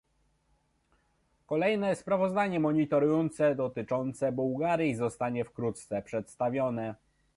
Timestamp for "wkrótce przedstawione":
5.45-6.95